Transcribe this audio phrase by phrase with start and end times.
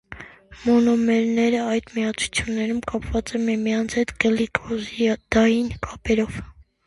[0.67, 6.41] Մոնոմերները այդ միացություններում կապված են միմյանց հետ գլիկոզիդային կապերով։